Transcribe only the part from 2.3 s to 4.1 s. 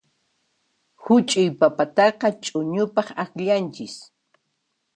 ch'uñupaq akllanchis.